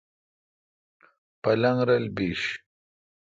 پلنگ 1.41 1.79
رل 1.87 2.05
بیش۔ 2.15 2.41